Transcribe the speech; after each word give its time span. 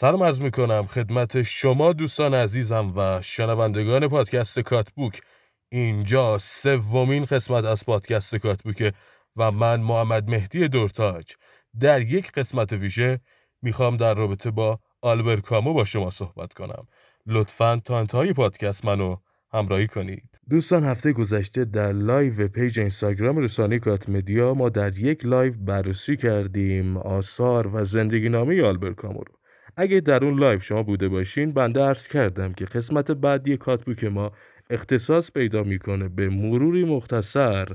سلام 0.00 0.22
عرض 0.22 0.40
می‌کنم 0.40 0.86
خدمت 0.86 1.42
شما 1.42 1.92
دوستان 1.92 2.34
عزیزم 2.34 2.92
و 2.96 3.20
شنوندگان 3.22 4.08
پادکست 4.08 4.60
کاتبوک. 4.60 5.20
اینجا 5.68 6.38
سومین 6.38 7.24
قسمت 7.24 7.64
از 7.64 7.86
پادکست 7.86 8.36
کاتبوک 8.36 8.94
و 9.36 9.50
من 9.50 9.80
محمد 9.80 10.30
مهدی 10.30 10.68
دورتاج. 10.68 11.32
در 11.80 12.00
یک 12.00 12.32
قسمت 12.32 12.72
ویژه 12.72 13.20
می‌خوام 13.62 13.96
در 13.96 14.14
رابطه 14.14 14.50
با 14.50 14.78
آلبر 15.02 15.36
کامو 15.36 15.74
با 15.74 15.84
شما 15.84 16.10
صحبت 16.10 16.52
کنم. 16.52 16.86
لطفا 17.26 17.80
تا 17.84 17.98
انتهای 17.98 18.32
پادکست 18.32 18.84
منو 18.84 19.16
همراهی 19.52 19.86
کنید. 19.86 20.38
دوستان 20.50 20.84
هفته 20.84 21.12
گذشته 21.12 21.64
در 21.64 21.92
لایو 21.92 22.48
پیج 22.48 22.78
اینستاگرام 22.80 23.38
رسانه 23.38 23.78
کات 23.78 24.08
مدیا 24.08 24.54
ما 24.54 24.68
در 24.68 24.98
یک 24.98 25.24
لایو 25.24 25.54
بررسی 25.58 26.16
کردیم 26.16 26.96
آثار 26.96 27.66
و 27.66 27.84
زندگی 27.84 28.28
نامه 28.28 28.62
آلبر 28.62 28.92
کامو 28.92 29.18
رو. 29.18 29.39
اگه 29.76 30.00
در 30.00 30.24
اون 30.24 30.38
لایو 30.38 30.60
شما 30.60 30.82
بوده 30.82 31.08
باشین 31.08 31.50
بنده 31.52 31.80
عرض 31.80 32.08
کردم 32.08 32.52
که 32.52 32.64
قسمت 32.64 33.10
بعدی 33.10 33.56
کاتبوک 33.56 34.04
ما 34.04 34.32
اختصاص 34.70 35.30
پیدا 35.30 35.62
می‌کنه 35.62 36.08
به 36.08 36.28
مروری 36.28 36.84
مختصر 36.84 37.68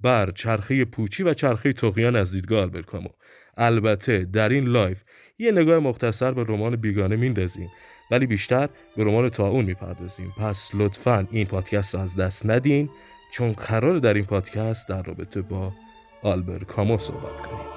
بر 0.00 0.30
چرخه 0.30 0.84
پوچی 0.84 1.22
و 1.22 1.34
چرخه 1.34 1.72
طغیان 1.72 2.16
از 2.16 2.32
دیدگاه 2.32 2.62
آلبر 2.62 2.82
کامو. 2.82 3.08
البته 3.56 4.24
در 4.24 4.48
این 4.48 4.64
لایو 4.64 4.96
یه 5.38 5.52
نگاه 5.52 5.78
مختصر 5.78 6.32
به 6.32 6.44
رمان 6.48 6.76
بیگانه 6.76 7.16
میندازیم 7.16 7.70
ولی 8.10 8.26
بیشتر 8.26 8.68
به 8.96 9.04
رمان 9.04 9.28
طاعون 9.28 9.64
می‌پردازیم. 9.64 10.32
پس 10.38 10.70
لطفا 10.74 11.28
این 11.30 11.46
پادکست 11.46 11.94
رو 11.94 12.00
از 12.00 12.16
دست 12.16 12.46
ندین 12.46 12.88
چون 13.32 13.52
قراره 13.52 13.98
در 13.98 14.14
این 14.14 14.24
پادکست 14.24 14.88
در 14.88 15.02
رابطه 15.02 15.42
با 15.42 15.72
آلبر 16.22 16.58
کامو 16.58 16.98
صحبت 16.98 17.40
کنیم. 17.40 17.75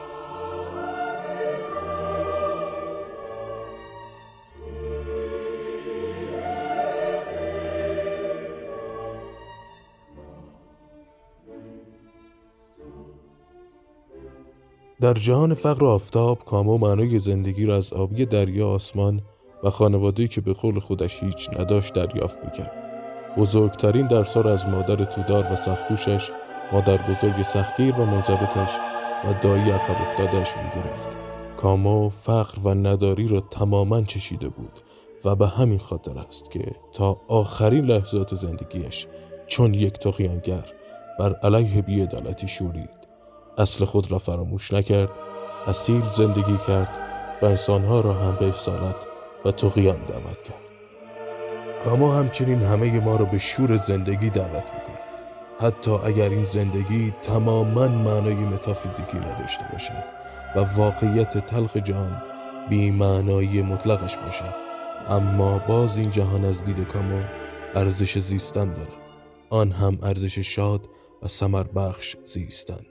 در 15.02 15.14
جهان 15.14 15.54
فقر 15.54 15.84
و 15.84 15.88
آفتاب 15.88 16.46
کامو 16.46 16.78
معنای 16.78 17.20
زندگی 17.20 17.66
را 17.66 17.76
از 17.76 17.94
آبی 17.94 18.26
دریا 18.26 18.70
آسمان 18.70 19.22
و 19.64 19.70
خانواده‌ای 19.70 20.28
که 20.28 20.42
به 20.42 20.54
قول 20.54 20.80
خودش 20.80 21.24
هیچ 21.24 21.50
نداشت 21.60 21.94
دریافت 21.94 22.46
می‌کرد. 22.46 22.72
بزرگترین 23.38 24.08
درسا 24.08 24.42
را 24.42 24.54
از 24.54 24.66
مادر 24.68 25.06
تودار 25.06 25.52
و 25.52 25.56
سخکوشش 25.56 26.30
مادر 26.72 26.98
بزرگ 26.98 27.44
سختگیر 27.44 28.00
و 28.00 28.06
منضبطش 28.06 28.76
و 29.26 29.34
دایی 29.44 29.72
عقب 29.72 30.02
افتادش 30.02 30.58
می‌گرفت. 30.58 31.18
کامو 31.58 32.10
فقر 32.10 32.60
و 32.64 32.74
نداری 32.74 33.28
را 33.28 33.40
تماما 33.40 34.02
چشیده 34.02 34.50
بود 34.50 34.82
و 35.26 35.36
به 35.36 35.48
همین 35.48 35.80
خاطر 35.80 36.20
است 36.20 36.52
که 36.52 36.72
تا 36.94 37.18
آخرین 37.28 37.86
لحظات 37.86 38.36
زندگیش 38.36 39.08
چون 39.48 39.74
یک 39.74 39.94
تقیانگر 39.94 40.66
بر 41.20 41.34
علیه 41.34 41.82
بیعدالتی 41.82 42.48
شورید. 42.48 42.99
اصل 43.60 43.86
خود 43.86 44.12
را 44.12 44.20
فراموش 44.20 44.74
نکرد 44.74 45.10
اصیل 45.68 46.04
زندگی 46.18 46.58
کرد 46.68 46.98
و 47.42 47.46
انسانها 47.46 48.00
را 48.00 48.14
هم 48.14 48.36
به 48.36 48.50
اصالت 48.50 48.96
و 49.46 49.52
تقیان 49.52 50.06
دعوت 50.06 50.42
کرد. 50.42 50.60
کاما 51.84 52.16
همچنین 52.16 52.62
همه 52.62 53.00
ما 53.00 53.16
را 53.16 53.26
به 53.26 53.38
شور 53.38 53.78
زندگی 53.78 54.30
دعوت 54.30 54.64
می‌کند. 54.74 55.00
حتی 55.60 55.92
اگر 55.92 56.30
این 56.30 56.46
زندگی 56.46 57.14
تماما 57.22 57.88
معنای 57.88 58.34
متافیزیکی 58.34 59.18
نداشته 59.18 59.66
باشد 59.72 60.04
و 60.56 60.60
واقعیت 60.60 61.46
تلخ 61.46 61.78
جهان 61.78 62.22
بی 62.70 62.92
معنایی 62.92 63.62
مطلقش 63.62 64.18
باشد 64.18 64.56
اما 65.10 65.60
باز 65.60 65.98
این 65.98 66.12
جهان 66.12 66.46
از 66.46 66.64
دید 66.64 66.88
کامو 66.88 67.22
ارزش 67.76 68.18
زیستن 68.18 68.74
دارد. 68.74 69.00
آن 69.50 69.72
هم 69.72 69.98
ارزش 70.04 70.40
شاد 70.40 70.90
و 71.24 71.28
سمر 71.28 71.64
بخش 71.64 72.16
زیستن. 72.26 72.86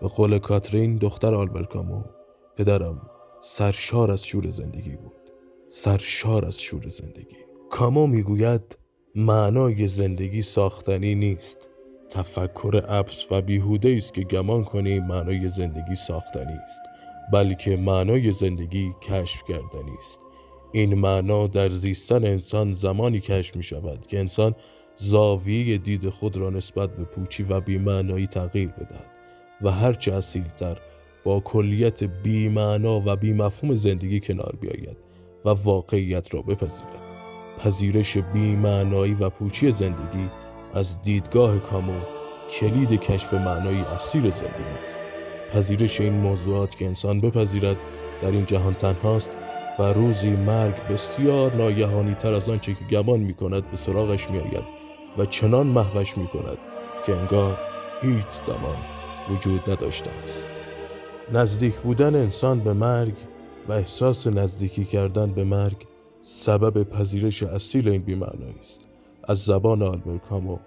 به 0.00 0.08
قول 0.08 0.38
کاترین 0.38 0.96
دختر 0.96 1.34
آلبر 1.34 1.62
کامو 1.62 2.02
پدرم 2.56 3.10
سرشار 3.40 4.12
از 4.12 4.24
شور 4.24 4.50
زندگی 4.50 4.96
بود. 4.96 5.18
سرشار 5.68 6.46
از 6.46 6.60
شور 6.60 6.88
زندگی. 6.88 7.36
کامو 7.70 8.06
می‌گوید 8.06 8.78
معنای 9.14 9.88
زندگی 9.88 10.42
ساختنی 10.42 11.14
نیست. 11.14 11.68
تفکر 12.10 12.84
ابس 12.88 13.32
و 13.32 13.42
بیهوده 13.42 13.94
است 13.96 14.14
که 14.14 14.22
گمان 14.22 14.64
کنی 14.64 15.00
معنای 15.00 15.48
زندگی 15.48 15.96
ساختنی 16.06 16.52
است 16.64 16.80
بلکه 17.32 17.76
معنای 17.76 18.32
زندگی 18.32 18.92
کشف 19.02 19.42
کردنی 19.48 19.96
است. 19.98 20.20
این 20.72 20.94
معنا 20.94 21.46
در 21.46 21.68
زیستن 21.68 22.24
انسان 22.24 22.72
زمانی 22.72 23.20
کشف 23.20 23.56
می 23.56 23.62
شود 23.62 24.06
که 24.06 24.18
انسان 24.18 24.54
زاویه 24.96 25.78
دید 25.78 26.08
خود 26.08 26.36
را 26.36 26.50
نسبت 26.50 26.96
به 26.96 27.04
پوچی 27.04 27.42
و 27.42 27.60
بیمعنایی 27.60 28.26
تغییر 28.26 28.68
بدهد. 28.68 29.17
و 29.62 29.70
هرچه 29.70 30.14
اصیلتر 30.14 30.78
با 31.24 31.40
کلیت 31.40 32.04
بیمعنا 32.04 33.02
و 33.06 33.16
بیمفهوم 33.16 33.74
زندگی 33.74 34.20
کنار 34.20 34.54
بیاید 34.60 34.96
و 35.44 35.48
واقعیت 35.48 36.34
را 36.34 36.42
بپذیرد. 36.42 37.08
پذیرش 37.58 38.18
بیمعنایی 38.18 39.14
و 39.14 39.30
پوچی 39.30 39.70
زندگی 39.70 40.30
از 40.74 41.02
دیدگاه 41.02 41.58
کامو 41.58 42.00
کلید 42.50 43.00
کشف 43.00 43.34
معنایی 43.34 43.80
اصیل 43.80 44.30
زندگی 44.30 44.78
است. 44.86 45.02
پذیرش 45.52 46.00
این 46.00 46.12
موضوعات 46.12 46.76
که 46.76 46.86
انسان 46.86 47.20
بپذیرد 47.20 47.76
در 48.22 48.30
این 48.30 48.46
جهان 48.46 48.74
تنهاست 48.74 49.30
و 49.78 49.82
روزی 49.82 50.30
مرگ 50.30 50.74
بسیار 50.86 51.54
ناگهانی 51.54 52.14
تر 52.14 52.32
از 52.32 52.48
آنچه 52.48 52.74
که 52.74 52.84
گمان 52.84 53.20
می 53.20 53.34
کند 53.34 53.70
به 53.70 53.76
سراغش 53.76 54.30
می 54.30 54.38
آید 54.38 54.64
و 55.18 55.24
چنان 55.24 55.66
محوش 55.66 56.18
می 56.18 56.26
کند 56.26 56.58
که 57.06 57.16
انگار 57.16 57.58
هیچ 58.02 58.28
زمان 58.46 58.97
وجود 59.30 59.70
نداشته 59.70 60.10
است. 60.10 60.46
نزدیک 61.32 61.74
بودن 61.74 62.14
انسان 62.14 62.60
به 62.60 62.72
مرگ 62.72 63.14
و 63.68 63.72
احساس 63.72 64.26
نزدیکی 64.26 64.84
کردن 64.84 65.32
به 65.32 65.44
مرگ 65.44 65.86
سبب 66.22 66.82
پذیرش 66.82 67.42
اصیل 67.42 67.88
این 67.88 68.02
بیمعنایی 68.02 68.58
است. 68.60 68.88
از 69.24 69.38
زبان 69.38 69.82
آلبر 69.82 70.18
کامو 70.18 70.58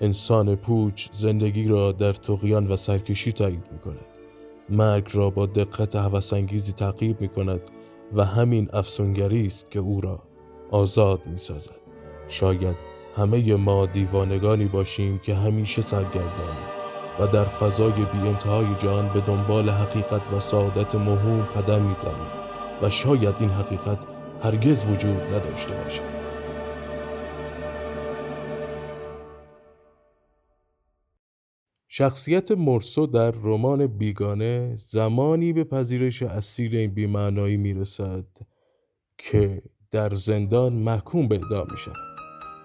انسان 0.00 0.56
پوچ 0.56 1.08
زندگی 1.12 1.68
را 1.68 1.92
در 1.92 2.12
تقیان 2.12 2.66
و 2.66 2.76
سرکشی 2.76 3.32
تایید 3.32 3.64
می 3.72 3.78
کند 3.78 4.06
مرگ 4.68 5.08
را 5.12 5.30
با 5.30 5.46
دقت 5.46 5.96
هوسانگیزی 5.96 6.72
تعقیب 6.72 7.20
می 7.20 7.28
کند 7.28 7.60
و 8.14 8.24
همین 8.24 8.68
افسونگری 8.72 9.46
است 9.46 9.70
که 9.70 9.78
او 9.78 10.00
را 10.00 10.22
آزاد 10.70 11.26
می 11.26 11.38
سازد 11.38 11.80
شاید 12.28 12.76
همه 13.16 13.54
ما 13.54 13.86
دیوانگانی 13.86 14.64
باشیم 14.64 15.18
که 15.18 15.34
همیشه 15.34 15.82
سرگردانیم. 15.82 16.75
و 17.18 17.26
در 17.26 17.44
فضای 17.44 17.92
بی 17.92 18.18
انتهای 18.18 18.74
جان 18.78 19.12
به 19.12 19.20
دنبال 19.20 19.70
حقیقت 19.70 20.32
و 20.32 20.40
سعادت 20.40 20.94
مهم 20.94 21.42
قدم 21.42 21.82
می‌زنیم 21.82 22.26
و 22.82 22.90
شاید 22.90 23.34
این 23.40 23.50
حقیقت 23.50 23.98
هرگز 24.42 24.90
وجود 24.90 25.20
نداشته 25.22 25.74
باشد 25.74 26.16
شخصیت 31.88 32.50
مرسو 32.52 33.06
در 33.06 33.30
رمان 33.30 33.86
بیگانه 33.86 34.76
زمانی 34.76 35.52
به 35.52 35.64
پذیرش 35.64 36.22
اصیل 36.22 36.76
این 36.76 36.94
بیمعنایی 36.94 37.56
می‌رسد 37.56 38.26
که 39.18 39.62
در 39.90 40.10
زندان 40.14 40.72
محکوم 40.72 41.28
به 41.28 41.34
اعدام 41.34 41.66
می 41.70 41.78
شود. 41.78 42.15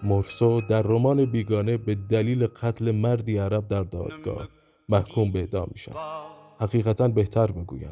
مرسو 0.04 0.62
در 0.62 0.82
رمان 0.82 1.26
بیگانه 1.26 1.78
به 1.78 1.96
دلیل 1.96 2.48
قتل 2.48 2.92
مردی 2.92 3.38
عرب 3.38 3.68
در 3.68 3.84
دادگاه 3.84 4.48
محکوم 4.90 5.32
به 5.32 5.40
اعدام 5.40 5.68
می 5.72 5.78
شود. 5.78 6.22
حقیقتا 6.60 7.08
بهتر 7.08 7.52
بگویم 7.52 7.92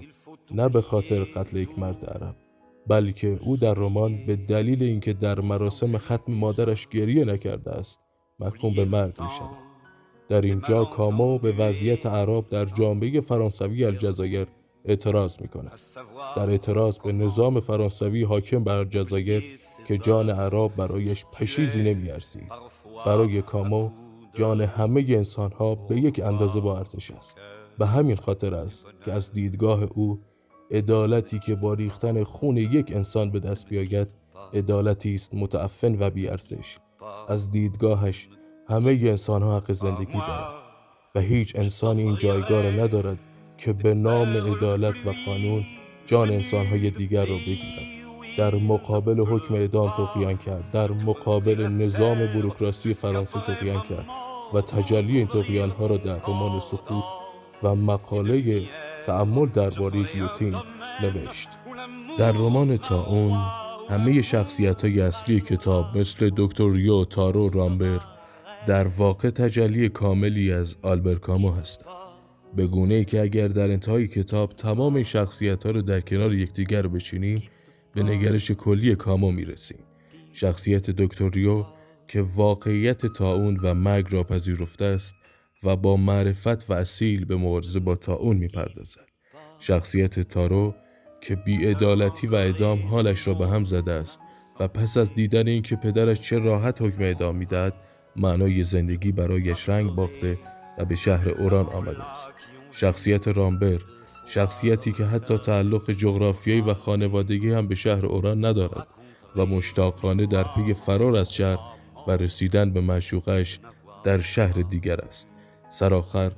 نه 0.52 0.70
به 0.70 0.82
خاطر 0.82 1.24
قتل 1.24 1.58
یک 1.58 1.80
مرد 1.80 2.06
عرب 2.06 2.36
بلکه 2.88 3.40
او 3.42 3.58
در 3.58 3.74
رمان 3.74 4.26
به 4.26 4.36
دلیل 4.36 4.84
اینکه 4.84 5.14
در 5.14 5.40
مراسم 5.40 5.98
ختم 5.98 6.34
مادرش 6.34 6.88
گریه 6.88 7.26
نکرده 7.26 7.72
است 7.72 8.00
محکوم 8.40 8.74
به 8.74 8.86
مرگ 8.86 9.22
می 9.22 9.30
شود. 9.30 9.58
در 10.30 10.42
اینجا 10.42 10.86
کامو 10.86 11.40
به 11.40 11.52
وضعیت 11.52 12.06
عرب 12.06 12.50
در 12.50 12.66
جامعه 12.66 13.22
فرانسوی 13.22 13.86
الجزایر 13.86 14.48
اعتراض 14.86 15.42
می 15.42 15.48
کند. 15.48 15.80
در 16.36 16.50
اعتراض 16.50 16.98
به 16.98 17.12
نظام 17.12 17.60
فرانسوی 17.60 18.24
حاکم 18.24 18.64
بر 18.64 18.78
الجزایر 18.78 19.44
که 19.88 19.98
جان 19.98 20.30
عرب 20.30 20.76
برایش 20.76 21.26
پشیزی 21.34 21.84
نمیارزید. 21.84 22.50
برای 23.06 23.42
کامو 23.42 23.92
جان 24.34 24.62
همه 24.62 25.06
انسان 25.10 25.52
ها 25.52 25.76
به 25.76 25.96
یک 25.96 26.20
اندازه 26.20 26.60
با 26.60 26.78
ارزش 26.78 27.12
است. 27.12 27.38
به 27.80 27.88
همین 27.88 28.16
خاطر 28.16 28.56
است 28.56 28.88
که 29.06 29.14
از 29.14 29.34
دیدگاه 29.34 29.84
او 29.84 30.20
عدالتی 30.72 31.40
که 31.40 31.56
با 31.56 31.74
ریختن 31.74 32.24
خون 32.24 32.58
یک 32.58 32.92
انسان 32.96 33.32
به 33.32 33.40
دست 33.40 33.68
بیاید 33.68 34.08
عدالتی 34.54 35.16
است 35.16 35.34
متعفن 35.34 35.98
و 36.00 36.10
بیارزش. 36.10 36.78
از 37.28 37.52
دیدگاهش 37.52 38.30
همه 38.70 38.92
انسان 38.92 39.44
ها 39.44 39.58
حق 39.58 39.72
زندگی 39.72 40.18
دارند 40.18 40.60
و 41.16 41.20
هیچ 41.20 41.56
انسانی 41.56 42.02
این 42.04 42.16
جایگاه 42.16 42.62
را 42.62 42.70
ندارد 42.70 43.20
که 43.60 43.74
به 43.74 43.94
نام 43.94 44.38
عدالت 44.38 44.96
و 45.06 45.14
قانون 45.26 45.66
جان 46.06 46.30
انسانهای 46.32 46.90
دیگر 46.90 47.26
را 47.26 47.36
بگیرد 47.36 48.00
در 48.38 48.56
مقابل 48.56 49.20
حکم 49.20 49.54
اعدام 49.54 49.94
تقیان 49.98 50.38
کرد. 50.38 50.72
در 50.72 50.92
مقابل 50.92 51.68
نظام 51.68 52.18
بروکراسی 52.26 52.94
فرانسه 52.94 53.40
تقیان 53.40 53.82
کرد 53.82 54.06
و 54.54 54.62
تجلی 54.62 55.18
این 55.18 55.28
تقیان 55.28 55.70
ها 55.70 55.86
را 55.86 55.98
در 55.98 56.20
رمان 56.28 56.60
سقوط 56.60 57.04
و 57.64 57.76
مقاله 57.76 58.64
تعمل 59.06 59.46
درباره 59.46 60.04
گیوتین 60.14 60.56
نوشت. 61.04 61.50
در 62.18 62.32
رمان 62.32 62.78
تا 62.78 63.06
اون 63.06 63.40
همه 63.90 64.22
شخصیت 64.22 64.86
های 64.86 65.02
اصلی 65.02 65.40
کتاب 65.40 65.98
مثل 65.98 66.32
دکتر 66.38 66.72
ریو 66.72 67.06
تارو 67.06 67.50
رامبر 67.50 68.00
در 68.68 68.88
واقع 68.88 69.30
تجلی 69.30 69.90
کاملی 69.90 70.54
از 70.54 70.76
آلبر 70.82 71.16
کامو 71.16 71.52
هستند. 71.52 71.99
به 72.56 72.68
گونه 72.68 72.96
ای 72.96 73.06
که 73.06 73.22
اگر 73.22 73.48
در 73.48 73.72
انتهای 73.72 74.08
کتاب 74.08 74.54
تمام 74.54 74.96
این 74.96 75.04
شخصیت 75.04 75.66
ها 75.66 75.72
رو 75.72 75.82
در 75.82 76.02
کنار 76.02 76.34
یکدیگر 76.34 76.88
بچینیم 76.88 77.44
به 77.94 78.04
نگرش 78.04 78.52
کلی 78.52 78.96
کامو 78.96 79.32
می‌رسیم. 79.32 79.80
شخصیت 80.34 80.90
دکتر 80.90 81.30
ریو 81.30 81.66
که 82.08 82.22
واقعیت 82.22 83.06
تاون 83.06 83.60
و 83.64 83.74
مرگ 83.74 84.06
را 84.10 84.24
پذیرفته 84.24 84.86
است 84.86 85.16
و 85.64 85.76
با 85.76 85.98
معرفت 85.98 86.70
و 86.70 86.74
اصیل 86.74 87.26
به 87.26 87.36
مبارزه 87.36 87.80
با 87.80 87.96
تاون 87.96 88.38
می‌پردازد. 88.38 89.06
شخصیت 89.60 90.20
تارو 90.20 90.76
که 91.22 91.36
بیعدالتی 91.36 92.28
و 92.28 92.36
اعدام 92.36 92.88
حالش 92.88 93.28
را 93.28 93.34
به 93.34 93.48
هم 93.48 93.64
زده 93.64 93.92
است 93.92 94.20
و 94.60 94.68
پس 94.68 94.98
از 94.98 95.14
دیدن 95.14 95.48
اینکه 95.48 95.76
پدرش 95.76 96.22
چه 96.22 96.40
راحت 96.40 96.82
حکم 96.82 97.02
اعدام 97.02 97.36
می‌دهد 97.36 97.74
معنای 98.16 98.64
زندگی 98.64 99.12
برایش 99.12 99.70
رنگ 99.70 99.92
باخته 99.92 100.38
و 100.80 100.86
به 100.86 100.96
شهر 100.96 101.30
اوران 101.30 101.66
آمده 101.66 102.04
است 102.04 102.30
شخصیت 102.72 103.28
رامبر 103.28 103.80
شخصیتی 104.26 104.92
که 104.92 105.06
حتی 105.06 105.38
تعلق 105.38 105.92
جغرافیایی 105.92 106.62
و 106.62 106.74
خانوادگی 106.74 107.52
هم 107.52 107.68
به 107.68 107.76
شهر 107.76 108.06
اوران 108.06 108.46
ندارد 108.46 108.88
و 109.36 109.46
مشتاقانه 109.46 110.26
در 110.26 110.44
پی 110.44 110.74
فرار 110.74 111.16
از 111.16 111.34
شهر 111.34 111.60
و 112.08 112.12
رسیدن 112.12 112.74
به 112.74 112.82
معشوقش 112.82 113.60
در 114.04 114.20
شهر 114.20 114.54
دیگر 114.54 115.02
است 115.02 115.28
سرآخر 115.70 116.32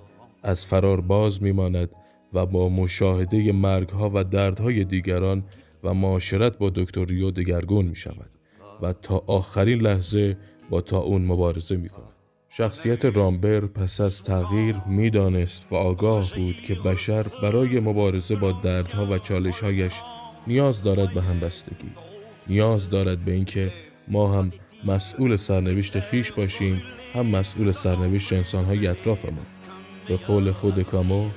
از 0.44 0.66
فرار 0.66 1.02
باز 1.02 1.44
میماند 1.44 1.90
و 2.34 2.46
با 2.46 2.70
مشاهده 2.70 3.52
مرگها 3.52 4.12
و 4.14 4.24
دردهای 4.24 4.84
دیگران 4.84 5.44
و 5.84 5.94
معاشرت 5.94 6.58
با 6.58 6.70
دکتر 6.70 7.06
ریو 7.06 7.32
دگرگون 7.32 7.86
می 7.86 7.96
شود 7.96 8.30
و 8.82 8.94
تا 8.94 9.24
آخرین 9.28 9.82
لحظه 9.82 10.38
با 10.70 10.82
تا 10.82 11.00
اون 11.00 11.26
مبارزه 11.26 11.76
می 11.76 11.90
کند. 11.90 12.21
شخصیت 12.54 13.06
رامبر 13.06 13.60
پس 13.60 14.02
از 14.02 14.24
تغییر 14.24 14.76
می‌دانست 14.86 15.68
و 15.72 15.76
آگاه 15.76 16.34
بود 16.36 16.56
که 16.56 16.76
بشر 16.76 17.26
برای 17.42 17.80
مبارزه 17.80 18.36
با 18.36 18.52
دردها 18.52 19.06
و 19.06 19.18
چالشهایش 19.18 19.94
نیاز 20.48 20.82
دارد 20.84 21.14
به 21.14 21.22
همبستگی 21.22 21.92
نیاز 22.48 22.90
دارد 22.90 23.26
به 23.26 23.32
اینکه 23.32 23.72
ما 24.08 24.34
هم 24.34 24.52
مسئول 24.86 25.36
سرنوشت 25.36 26.00
خیش 26.00 26.32
باشیم 26.32 26.82
هم 27.14 27.26
مسئول 27.26 27.72
سرنوشت 27.72 28.34
انسانهای 28.34 28.88
اطرافمان. 28.88 29.46
به 30.08 30.18
قول 30.18 30.52
خود 30.52 30.82
کامو 30.82 31.30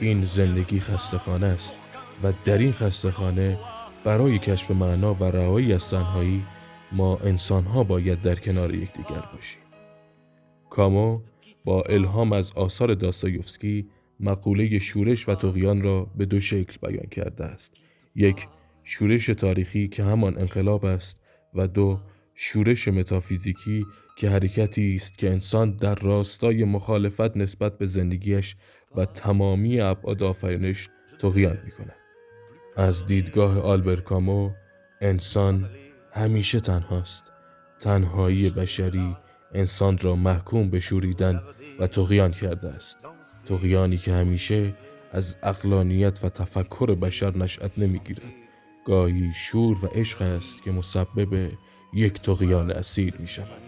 این 0.00 0.24
زندگی 0.24 0.80
خستخانه 0.80 1.46
است 1.46 1.74
و 2.22 2.32
در 2.44 2.58
این 2.58 2.72
خستخانه 2.72 3.58
برای 4.04 4.38
کشف 4.38 4.70
معنا 4.70 5.14
و 5.14 5.24
رهایی 5.24 5.72
از 5.72 5.90
تنهایی 5.90 6.42
ما 6.92 7.16
انسانها 7.16 7.84
باید 7.84 8.22
در 8.22 8.34
کنار 8.34 8.74
یکدیگر 8.74 9.24
باشیم. 9.34 9.67
کامو 10.70 11.20
با 11.64 11.82
الهام 11.82 12.32
از 12.32 12.52
آثار 12.52 12.94
داستایوفسکی 12.94 13.88
مقوله 14.20 14.78
شورش 14.78 15.28
و 15.28 15.34
تغیان 15.34 15.82
را 15.82 16.06
به 16.16 16.24
دو 16.24 16.40
شکل 16.40 16.88
بیان 16.88 17.06
کرده 17.10 17.44
است 17.44 17.72
یک 18.14 18.48
شورش 18.82 19.26
تاریخی 19.26 19.88
که 19.88 20.04
همان 20.04 20.38
انقلاب 20.38 20.84
است 20.84 21.20
و 21.54 21.68
دو 21.68 22.00
شورش 22.34 22.88
متافیزیکی 22.88 23.86
که 24.16 24.30
حرکتی 24.30 24.96
است 24.96 25.18
که 25.18 25.30
انسان 25.30 25.76
در 25.76 25.94
راستای 25.94 26.64
مخالفت 26.64 27.36
نسبت 27.36 27.78
به 27.78 27.86
زندگیش 27.86 28.56
و 28.96 29.04
تمامی 29.04 29.80
ابعاد 29.80 30.22
آفرینش 30.22 30.88
تغیان 31.18 31.58
می 31.64 31.70
کند. 31.70 31.96
از 32.76 33.06
دیدگاه 33.06 33.60
آلبر 33.60 33.96
کامو 33.96 34.50
انسان 35.00 35.70
همیشه 36.12 36.60
تنهاست 36.60 37.32
تنهایی 37.80 38.50
بشری 38.50 39.16
انسان 39.54 39.98
را 39.98 40.16
محکوم 40.16 40.70
به 40.70 40.80
شوریدن 40.80 41.42
و 41.78 41.86
تغیان 41.86 42.30
کرده 42.30 42.68
است. 42.68 42.98
تغیانی 43.46 43.96
که 43.96 44.12
همیشه 44.12 44.74
از 45.12 45.36
اقلانیت 45.42 46.24
و 46.24 46.28
تفکر 46.28 46.94
بشر 46.94 47.36
نشأت 47.36 47.78
نمی‌گیرد. 47.78 48.22
گاهی 48.84 49.32
شور 49.34 49.84
و 49.84 49.86
عشق 49.86 50.22
است 50.22 50.62
که 50.62 50.70
مسبب 50.70 51.50
یک 51.94 52.12
تغیان 52.12 52.70
اصیل 52.70 53.14
می 53.18 53.28
شود 53.28 53.67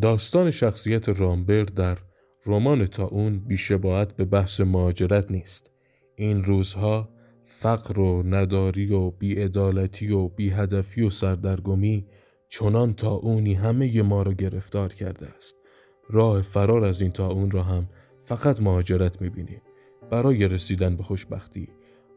داستان 0.00 0.50
شخصیت 0.50 1.08
رامبر 1.08 1.62
در 1.62 1.98
رمان 2.46 2.86
تا 2.86 3.04
اون 3.04 3.38
بیشباعت 3.38 4.16
به 4.16 4.24
بحث 4.24 4.60
مهاجرت 4.60 5.30
نیست. 5.30 5.70
این 6.16 6.44
روزها 6.44 7.08
فقر 7.42 8.00
و 8.00 8.22
نداری 8.22 8.92
و 8.92 9.10
بیعدالتی 9.10 10.10
و 10.10 10.28
بیهدفی 10.28 11.02
و 11.02 11.10
سردرگمی 11.10 12.06
چنان 12.48 12.94
تا 12.94 13.14
همه 13.54 14.02
ما 14.02 14.22
را 14.22 14.32
گرفتار 14.32 14.94
کرده 14.94 15.26
است. 15.38 15.61
راه 16.10 16.42
فرار 16.42 16.84
از 16.84 17.00
این 17.00 17.10
تا 17.10 17.28
اون 17.28 17.50
را 17.50 17.62
هم 17.62 17.88
فقط 18.22 18.60
مهاجرت 18.60 19.20
می‌بینیم. 19.20 19.62
برای 20.10 20.48
رسیدن 20.48 20.96
به 20.96 21.02
خوشبختی 21.02 21.68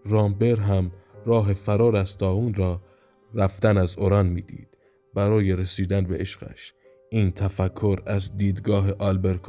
رامبر 0.06 0.56
هم 0.56 0.92
راه 1.26 1.54
فرار 1.54 1.96
از 1.96 2.22
اون 2.22 2.54
را 2.54 2.82
رفتن 3.34 3.78
از 3.78 3.98
اوران 3.98 4.28
می‌دید. 4.28 4.68
برای 5.14 5.56
رسیدن 5.56 6.04
به 6.04 6.18
عشقش 6.18 6.74
این 7.10 7.32
تفکر 7.32 8.01
از 8.06 8.38
دیدگاه 8.38 8.92
آلبر 8.92 9.39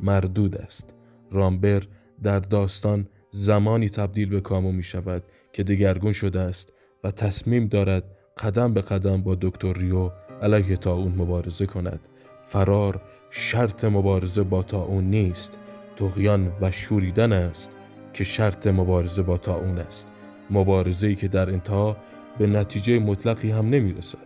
مردود 0.00 0.56
است. 0.56 0.94
رامبر 1.30 1.82
در 2.22 2.38
داستان 2.38 3.08
زمانی 3.30 3.88
تبدیل 3.88 4.28
به 4.28 4.40
کامو 4.40 4.72
می 4.72 4.82
شود 4.82 5.22
که 5.52 5.62
دگرگون 5.62 6.12
شده 6.12 6.40
است 6.40 6.72
و 7.04 7.10
تصمیم 7.10 7.66
دارد 7.66 8.04
قدم 8.38 8.74
به 8.74 8.80
قدم 8.80 9.22
با 9.22 9.34
دکتر 9.40 9.72
ریو 9.72 10.10
علیه 10.42 10.76
تاون 10.76 11.14
مبارزه 11.16 11.66
کند. 11.66 12.00
فرار 12.42 13.02
شرط 13.30 13.84
مبارزه 13.84 14.42
با 14.42 14.62
تاون 14.62 15.04
نیست 15.04 15.58
تقیان 15.96 16.52
و 16.60 16.70
شوریدن 16.70 17.32
است 17.32 17.70
که 18.12 18.24
شرط 18.24 18.66
مبارزه 18.66 19.22
با 19.22 19.36
تاون 19.36 19.78
است. 19.78 20.08
مبارزه 20.50 21.06
ای 21.06 21.14
که 21.14 21.28
در 21.28 21.50
انتها 21.50 21.96
به 22.38 22.46
نتیجه 22.46 22.98
مطلقی 22.98 23.50
هم 23.50 23.68
نمی 23.68 23.92
رسد 23.92 24.18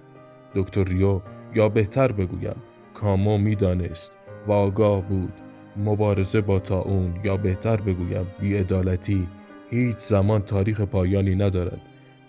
دکتر 0.55 0.85
ریو 0.85 1.21
یا 1.55 1.69
بهتر 1.69 2.13
بگویم 2.13 2.57
کامو 2.95 3.39
می‌دانست 3.39 4.19
و 4.47 4.53
آگاه 4.53 5.03
بود. 5.09 5.33
مبارزه 5.77 6.41
با 6.41 6.59
تاون 6.59 7.15
یا 7.25 7.37
بهتر 7.37 7.77
بگویم 7.77 8.27
بیعدالتی 8.41 9.27
هیچ 9.71 9.97
زمان 9.97 10.43
تاریخ 10.43 10.81
پایانی 10.81 11.35
ندارد. 11.35 11.81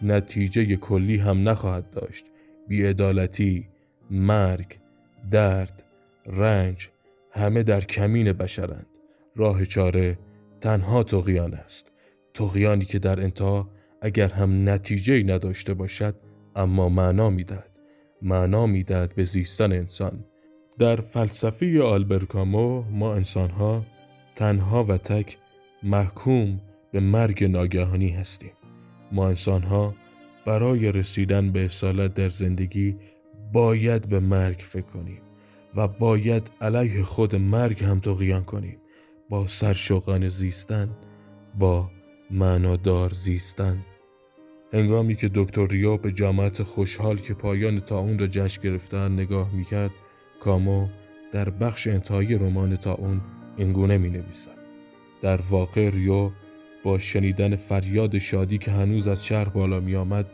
نتیجه 0.02 0.76
کلی 0.76 1.18
هم 1.18 1.50
نخواهد 1.50 1.90
داشت. 1.90 2.26
بیعدالتی 2.68 3.68
مرگ 4.12 4.80
درد 5.32 5.85
رنج 6.26 6.90
همه 7.32 7.64
در 7.64 7.82
کمین 7.82 8.34
بشرند. 8.34 8.88
راه 9.36 9.66
چاره 9.66 10.20
تنها 10.62 11.04
تقیان 11.04 11.54
است. 11.54 11.92
تقیانی 12.34 12.86
که 12.86 13.00
در 13.00 13.22
انتها 13.22 13.70
اگر 14.02 14.28
هم 14.28 14.70
نتیجه 14.70 15.24
نداشته 15.24 15.74
باشد 15.74 16.16
اما 16.56 16.90
معنا 16.90 17.30
می‌دهد. 17.30 17.72
معنا 18.22 18.66
می‌دهد 18.66 19.16
به 19.16 19.24
زیستن 19.24 19.72
انسان. 19.72 20.26
در 20.80 20.96
فلسفه 20.96 21.82
آلبرکامو 21.82 22.82
ما 22.82 23.16
انسانها 23.16 23.86
تنها 24.36 24.84
و 24.84 24.98
تک 24.98 25.38
محکوم 25.84 26.62
به 26.92 27.00
مرگ 27.00 27.44
ناگهانی 27.44 28.10
هستیم. 28.10 28.52
ما 29.12 29.28
انسانها 29.28 29.96
برای 30.46 30.92
رسیدن 30.92 31.52
به 31.52 31.66
اصالت 31.66 32.14
در 32.14 32.30
زندگی 32.30 32.96
باید 33.54 34.10
به 34.10 34.20
مرگ 34.20 34.60
فکر 34.60 34.86
کنیم. 34.86 35.22
و 35.76 35.88
باید 35.88 36.52
علیه 36.62 37.04
خود 37.04 37.36
مرگ 37.36 37.84
هم 37.84 38.00
تقیان 38.00 38.44
کنیم. 38.44 38.78
با 39.30 39.48
سرشوقان 39.48 40.30
زیستن 40.30 40.90
با 41.60 41.92
معنادار 42.32 43.10
زیستن. 43.10 43.86
هنگامی 44.74 45.16
که 45.16 45.32
دکتر 45.34 45.68
ریو 45.68 45.98
به 45.98 46.12
جماعت 46.12 46.64
خوشحال 46.64 47.18
که 47.18 47.34
پایان 47.34 47.82
اون 47.92 48.20
را 48.20 48.28
جشن 48.28 48.62
گرفتن 48.62 49.12
نگاه 49.12 49.56
می‌کرد 49.56 49.92
کامو 50.40 50.88
در 51.32 51.50
بخش 51.50 51.88
انتهایی 51.88 52.36
رمان 52.36 52.78
اون 52.98 53.22
اینگونه 53.58 53.98
می 53.98 54.10
نویسد. 54.10 54.58
در 55.22 55.42
واقع 55.42 55.90
ریو 55.90 56.32
با 56.84 57.00
شنیدن 57.00 57.56
فریاد 57.56 58.18
شادی 58.18 58.58
که 58.58 58.72
هنوز 58.72 59.08
از 59.08 59.26
شهر 59.26 59.50
بالا 59.50 59.80
می 59.80 59.96
آمد 59.96 60.26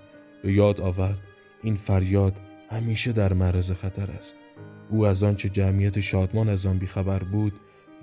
به 0.44 0.54
یاد 0.54 0.82
آورد 0.82 1.22
این 1.64 1.76
فریاد 1.76 2.40
همیشه 2.70 3.12
در 3.12 3.34
معرض 3.34 3.72
خطر 3.72 4.12
است. 4.12 4.36
او 4.92 5.06
از 5.06 5.24
آنچه 5.24 5.50
جمعیت 5.50 6.00
شادمان 6.00 6.50
از 6.50 6.66
آن 6.66 6.78
بیخبر 6.78 7.20
بود 7.20 7.54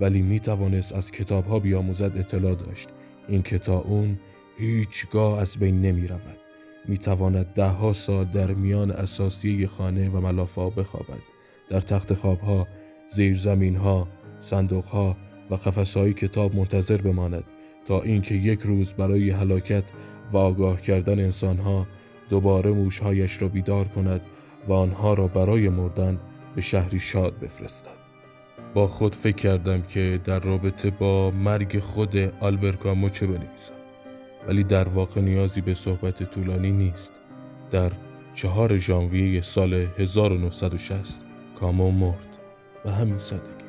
ولی 0.01 0.23
می 0.23 0.41
توانست 0.41 0.95
از 0.95 1.11
کتاب 1.11 1.47
ها 1.47 1.59
بیاموزد 1.59 2.17
اطلاع 2.17 2.55
داشت. 2.55 2.89
این 3.29 3.43
کتاب 3.43 3.87
اون 3.87 4.19
هیچگاه 4.59 5.41
از 5.41 5.57
بین 5.57 5.83
نمی 5.83 6.07
رود 6.07 6.39
می 6.89 6.99
تواند 6.99 7.47
ده 7.47 7.69
ها 7.69 7.93
سال 7.93 8.25
در 8.25 8.55
میان 8.55 8.91
اساسی 8.91 9.67
خانه 9.67 10.09
و 10.09 10.21
ملافا 10.21 10.71
بخوابد. 10.71 11.23
در 11.71 11.81
تخت 11.81 12.15
خواب 12.15 12.41
ها 12.41 12.67
زیر 13.15 13.39
زمین 13.39 13.77
ها 13.77 14.09
صندوق 14.39 14.85
ها 14.85 15.17
و 15.51 15.55
قفس 15.55 15.97
های 15.97 16.13
کتاب 16.13 16.57
منتظر 16.57 16.97
بماند 16.97 17.45
تا 17.87 18.03
اینکه 18.03 18.35
یک 18.35 18.61
روز 18.61 18.93
برای 18.93 19.31
هلاکت 19.31 19.85
و 20.33 20.37
آگاه 20.37 20.81
کردن 20.81 21.19
انسان 21.19 21.59
ها 21.59 21.87
دوباره 22.31 22.71
موشهایش 22.71 23.43
را 23.43 23.49
بیدار 23.49 23.89
کند 23.89 24.21
و 24.69 24.73
آنها 24.73 25.15
را 25.15 25.27
برای 25.27 25.69
مردن 25.69 26.19
به 26.59 26.63
شهری 26.63 27.01
شاد 27.01 27.39
بفرستد. 27.39 27.99
با 28.75 28.89
خود 28.89 29.15
فکر 29.15 29.37
کردم 29.37 29.83
که 29.83 30.21
در 30.25 30.41
رابطه 30.41 30.91
با 30.91 31.31
مرگ 31.31 31.79
خود 31.79 32.17
آلبرکامو 32.41 33.09
چه 33.09 33.27
بنویسم. 33.27 33.75
ولی 34.49 34.65
در 34.65 34.89
واقع 34.89 35.21
نیازی 35.21 35.61
به 35.61 35.75
صحبت 35.75 36.23
طولانی 36.23 36.71
نیست. 36.71 37.13
در 37.71 37.93
چهار 38.35 38.79
ژانویه 38.79 39.41
سال 39.41 39.75
1960 39.99 41.21
کامو 41.61 41.91
مرد. 41.91 42.39
و 42.85 42.91
همین 42.91 43.19
سادگی 43.19 43.65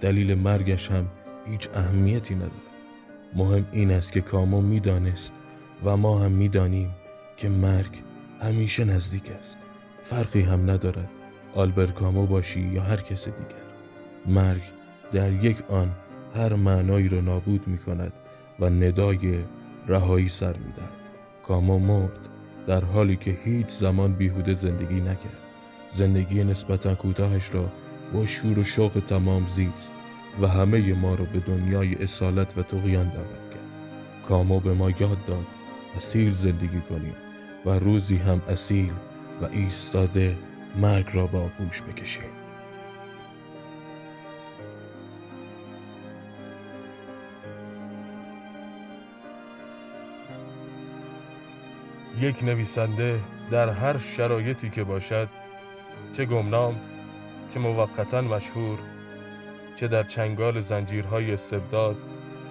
دلیل 0.00 0.34
مرگش 0.34 0.90
هم 0.90 1.08
هیچ 1.46 1.68
اهمیتی 1.74 2.34
ندارد. 2.34 2.52
مهم 3.34 3.66
این 3.72 3.90
است 3.90 4.12
که 4.12 4.20
کامو 4.20 4.60
می‌دانست 4.60 5.34
و 5.84 5.96
ما 5.96 6.18
هم 6.18 6.32
می‌دانیم 6.32 6.90
که 7.36 7.48
مرگ 7.48 8.02
همیشه 8.40 8.84
نزدیک 8.84 9.30
است. 9.30 9.58
فرقی 10.02 10.42
هم 10.42 10.70
ندارد 10.70 11.10
آلبر 11.54 11.86
کامو 11.86 12.26
باشی 12.26 12.60
یا 12.60 12.82
هر 12.82 12.96
کس 12.96 13.24
دیگر. 13.24 13.62
مرگ 14.26 14.62
در 15.12 15.32
یک 15.32 15.70
آن 15.70 15.90
هر 16.34 16.54
معنایی 16.54 17.08
را 17.08 17.20
نابود 17.20 17.68
می 17.68 17.78
کند 17.78 18.12
و 18.60 18.70
ندای 18.70 19.38
رهایی 19.86 20.28
سر 20.28 20.56
می 20.56 20.72
دهد. 20.72 20.98
کامو 21.46 21.78
مرد 21.78 22.28
در 22.66 22.84
حالی 22.84 23.16
که 23.16 23.38
هیچ 23.44 23.68
زمان 23.68 24.12
بیهوده 24.12 24.54
زندگی 24.54 25.00
نکرد. 25.00 25.38
زندگی 25.94 26.44
نسبتا 26.44 26.94
کوتاهش 26.94 27.54
را 27.54 27.68
با 28.14 28.26
شور 28.26 28.58
و 28.58 28.64
شوق 28.64 29.02
تمام 29.06 29.46
زیست 29.46 29.92
و 30.42 30.46
همه 30.46 30.94
ما 30.94 31.14
را 31.14 31.24
به 31.24 31.40
دنیای 31.40 31.94
اصالت 31.94 32.58
و 32.58 32.62
تقیان 32.62 33.08
دعوت 33.08 33.50
کرد. 33.50 33.68
کامو 34.28 34.60
به 34.60 34.72
ما 34.74 34.90
یاد 34.90 35.24
داد 35.26 35.46
اصیل 35.96 36.32
زندگی 36.32 36.80
کنیم 36.80 37.14
و 37.66 37.70
روزی 37.70 38.16
هم 38.16 38.42
اصیل 38.48 38.92
و 39.42 39.44
ایستاده 39.52 40.36
مرگ 40.78 41.06
را 41.12 41.26
با 41.26 41.38
آغوش 41.38 41.82
بکشیم. 41.82 42.22
یک 52.20 52.44
نویسنده 52.44 53.20
در 53.50 53.68
هر 53.68 53.98
شرایطی 53.98 54.70
که 54.70 54.84
باشد 54.84 55.28
چه 56.12 56.24
گمنام 56.24 56.80
چه 57.50 57.60
موقتا 57.60 58.20
مشهور 58.20 58.78
چه 59.76 59.88
در 59.88 60.02
چنگال 60.02 60.60
زنجیرهای 60.60 61.32
استبداد 61.32 61.96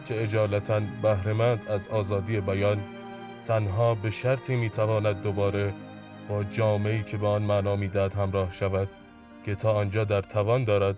چه 0.03 0.15
اجالتا 0.15 0.81
بهرهمند 1.01 1.67
از 1.69 1.88
آزادی 1.88 2.39
بیان 2.39 2.84
تنها 3.46 3.96
به 3.96 4.10
شرطی 4.10 4.55
می‌تواند 4.55 5.22
دوباره 5.22 5.74
با 6.29 6.43
جامعی 6.43 7.03
که 7.03 7.17
به 7.17 7.27
آن 7.27 7.41
معنا 7.41 7.75
می‌داد 7.75 8.13
همراه 8.13 8.51
شود 8.51 8.89
که 9.46 9.55
تا 9.55 9.74
آنجا 9.74 10.03
در 10.03 10.22
توان 10.22 10.63
دارد 10.63 10.96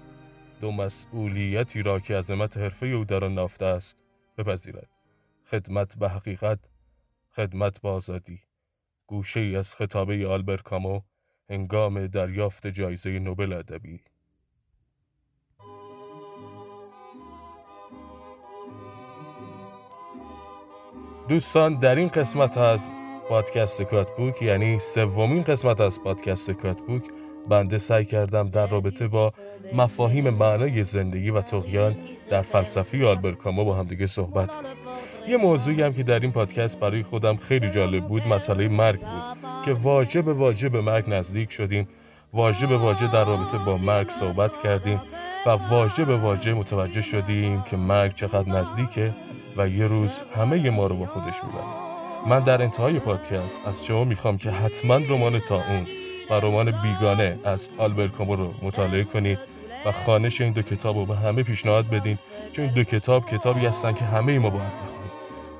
دو 0.62 0.72
مسئولیتی 0.72 1.84
را 1.84 2.00
که 2.00 2.18
عظمت 2.18 2.58
حرفه 2.58 2.86
او 2.88 3.06
در 3.06 3.26
آن 3.26 3.34
نافته 3.34 3.66
است 3.66 3.98
بپذیرد. 4.38 4.90
خدمت 5.46 5.98
به 5.98 6.10
حقیقت 6.10 6.60
خدمت 7.36 7.82
به 7.82 7.90
آزادی. 7.90 8.40
گوشه 9.08 9.40
ای 9.40 9.56
از 9.56 9.76
خطابه 9.76 10.28
آلبر 10.28 10.58
کامو 10.58 11.02
هنگام 11.50 12.08
دریافت 12.08 12.68
جایزه 12.68 13.20
نوبل 13.20 13.54
ادبی. 13.54 14.02
دوستان 21.28 21.80
در 21.80 21.96
این 21.96 22.08
قسمت 22.08 22.58
از 22.58 22.92
پادکست 23.30 23.82
کاتبوک 23.82 24.42
یعنی 24.42 24.80
سومین 24.80 25.44
قسمت 25.44 25.82
از 25.82 26.04
پادکست 26.04 26.52
کاتبوک 26.52 27.04
بنده 27.50 27.78
سعی 27.78 28.06
کردم 28.06 28.50
در 28.50 28.68
رابطه 28.68 29.08
با 29.08 29.34
مفاهیم 29.74 30.30
معنای 30.30 30.84
زندگی 30.84 31.30
و 31.30 31.42
تقیان 31.42 31.96
در 32.30 32.42
فلسفی 32.42 33.06
آلبر 33.06 33.32
کامو 33.32 33.66
با 33.66 33.76
همدیگه 33.76 34.08
صحبت 34.08 34.56
کنم. 34.56 34.76
یه 35.28 35.38
موضوعی 35.38 35.82
هم 35.82 35.94
که 35.94 36.04
در 36.04 36.20
این 36.20 36.32
پادکست 36.32 36.80
برای 36.80 37.04
خودم 37.04 37.36
خیلی 37.36 37.70
جالب 37.70 38.08
بود 38.08 38.28
مسئله 38.28 38.68
مرگ 38.68 39.00
بود 39.00 39.38
که 39.66 39.74
واجه 39.74 40.70
به 40.70 40.82
مرگ 40.82 41.06
نزدیک 41.08 41.52
شدیم. 41.52 41.88
واژه 42.34 42.68
به 42.68 42.78
در 42.94 43.26
رابطه 43.26 43.58
با 43.58 43.78
مرگ 43.78 44.10
صحبت 44.10 44.58
کردیم 44.58 45.02
و 45.46 45.50
واژه 45.50 46.06
به 46.06 46.18
متوجه 46.54 47.02
شدیم 47.02 47.62
که 47.62 47.78
مرگ 47.78 48.14
چقدر 48.14 48.50
نزدیکه 48.50 49.16
و 49.58 49.68
یه 49.68 49.88
روز 49.88 50.22
همه 50.36 50.70
ما 50.70 50.88
رو 50.88 50.96
با 50.96 51.06
خودش 51.06 51.44
می‌بره. 51.44 51.89
من 52.28 52.40
در 52.40 52.62
انتهای 52.62 53.00
پادکست 53.00 53.60
از 53.66 53.86
شما 53.86 54.04
می‌خوام 54.04 54.38
که 54.38 54.52
حتما 54.52 54.96
رمان 54.96 55.40
تا 55.40 55.56
اون 55.56 55.88
و 56.30 56.34
رمان 56.34 56.72
بیگانه 56.72 57.40
از 57.44 57.70
آلبر 57.78 58.08
کامو 58.08 58.36
رو 58.36 58.54
مطالعه 58.62 59.04
کنید 59.04 59.40
و 59.86 59.92
خانش 59.92 60.42
این 60.42 60.54
دو 60.54 60.62
کتاب 60.62 60.98
رو 60.98 61.06
به 61.06 61.16
همه 61.16 61.44
پیشنهاد 61.44 61.90
بدین 61.90 62.18
چون 62.52 62.66
این 62.66 62.74
دو 62.74 62.84
کتاب 62.84 63.30
کتابی 63.30 63.66
هستن 63.66 63.94
که 63.94 64.06
همه 64.06 64.40
ما 64.40 64.50
باید 64.50 64.74
بخونیم. 64.84 65.12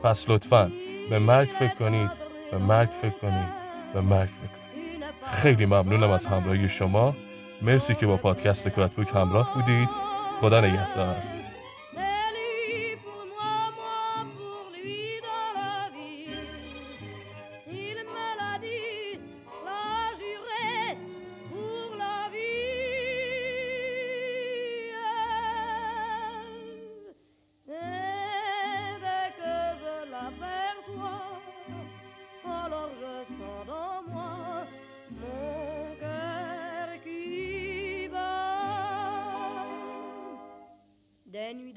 پس 0.04 0.30
لطفا 0.30 0.72
به 1.10 1.20
مرگ 1.20 1.50
فکر 1.50 1.76
کنید 1.76 2.12
به 2.52 2.58
مرگ 2.58 2.90
فکر 3.02 3.20
کنید 3.22 3.50
به 3.94 4.02
مرگ 4.02 4.30
فکر 4.30 4.48
کنید. 4.48 5.04
خیلی 5.26 5.66
ممنونم 5.66 6.12
از 6.12 6.26
همراهی 6.26 6.70
شما. 6.70 7.16
مرسی 7.62 7.96
که 7.96 8.08
با 8.08 8.18
پادکست 8.18 8.70
کراتبوک 8.70 9.08
همراه 9.16 9.54
بودید. 9.54 9.90
خدا 10.42 10.62
نگهدار. 10.62 11.39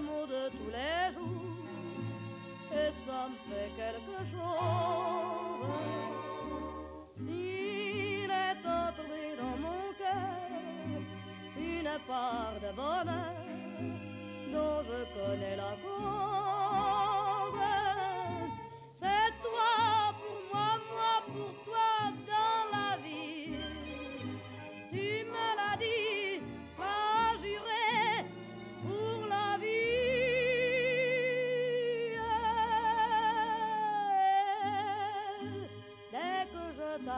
Mots 0.00 0.26
de 0.26 0.48
tous 0.50 0.70
les 0.70 1.14
jours 1.14 1.50
et 2.72 2.90
ça 3.06 3.28
me 3.28 3.36
fait 3.48 3.70
quelque 3.76 4.18
chose. 4.30 5.39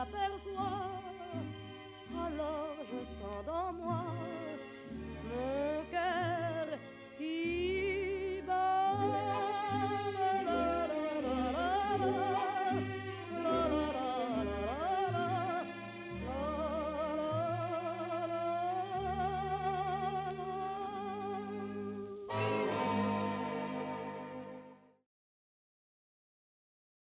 m'aperçois, 0.03 0.89
alors 2.25 2.75
je 2.91 3.05
sens 3.05 3.45
dans 3.45 3.73
moi. 3.73 4.05
Mon 5.29 5.72